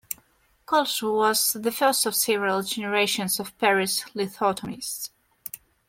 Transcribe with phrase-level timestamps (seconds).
[0.65, 5.11] Colot was the first of several generations of Paris lithotomists.